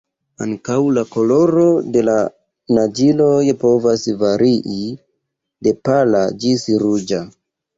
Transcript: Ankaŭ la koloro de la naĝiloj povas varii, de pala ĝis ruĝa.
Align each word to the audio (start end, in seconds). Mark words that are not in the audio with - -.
Ankaŭ 0.43 0.77
la 0.97 1.01
koloro 1.15 1.65
de 1.97 2.01
la 2.07 2.15
naĝiloj 2.77 3.43
povas 3.65 4.07
varii, 4.25 4.89
de 5.69 5.75
pala 5.91 6.25
ĝis 6.45 6.67
ruĝa. 6.87 7.25